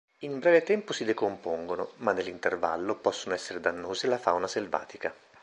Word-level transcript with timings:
In 0.21 0.39
breve 0.39 0.63
tempo 0.63 0.93
si 0.93 1.03
decompongono 1.03 1.91
ma 1.97 2.11
nell’intervallo 2.11 2.95
possono 2.95 3.35
essere 3.35 3.59
dannosi 3.59 4.07
alla 4.07 4.17
fauna 4.17 4.47
selvatica. 4.47 5.13